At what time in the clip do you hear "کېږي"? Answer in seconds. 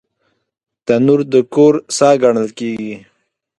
2.59-2.95